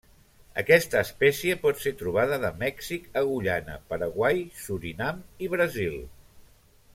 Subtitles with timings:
[0.59, 6.01] Aquesta espècie pot ser trobada de Mèxic a Guyana, Paraguai, Surinam i Brasil.